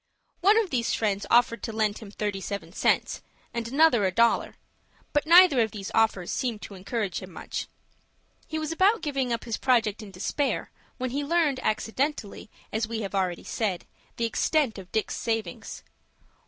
[0.39, 3.21] One of these friends offered to lend him thirty seven cents,
[3.53, 4.55] and another a dollar;
[5.13, 7.67] but neither of these offers seemed to encourage him much.
[8.47, 13.01] He was about giving up his project in despair, when he learned, accidentally, as we
[13.01, 13.85] have already said,
[14.17, 15.83] the extent of Dick's savings.